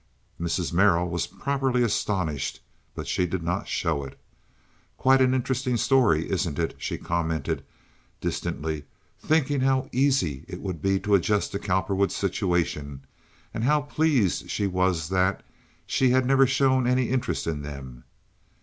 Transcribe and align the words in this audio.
Mrs. 0.41 0.73
Merrill 0.73 1.07
was 1.07 1.27
properly 1.27 1.83
astonished, 1.83 2.59
but 2.95 3.05
she 3.07 3.27
did 3.27 3.43
not 3.43 3.67
show 3.67 4.03
it. 4.03 4.17
"Quite 4.97 5.21
an 5.21 5.35
interesting 5.35 5.77
story, 5.77 6.27
isn't 6.31 6.57
it?" 6.57 6.73
she 6.79 6.97
commented, 6.97 7.63
distantly, 8.19 8.85
thinking 9.19 9.59
how 9.61 9.89
easy 9.91 10.43
it 10.47 10.59
would 10.59 10.81
be 10.81 10.99
to 11.01 11.13
adjust 11.13 11.51
the 11.51 11.59
Cowperwood 11.59 12.11
situation, 12.11 13.01
and 13.53 13.63
how 13.63 13.81
pleased 13.81 14.49
she 14.49 14.65
was 14.65 15.09
that 15.09 15.43
she 15.85 16.09
had 16.09 16.25
never 16.25 16.47
shown 16.47 16.87
any 16.87 17.09
interest 17.11 17.45
in 17.45 17.61
them. 17.61 18.03